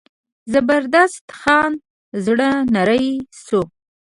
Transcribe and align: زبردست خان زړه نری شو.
زبردست 0.53 1.25
خان 1.39 1.71
زړه 2.25 2.49
نری 2.73 3.09
شو. 3.43 3.61